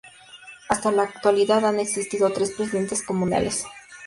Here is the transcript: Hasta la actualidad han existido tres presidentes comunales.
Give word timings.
Hasta 0.67 0.91
la 0.91 1.03
actualidad 1.03 1.63
han 1.63 1.79
existido 1.79 2.31
tres 2.31 2.53
presidentes 2.53 3.03
comunales. 3.03 3.65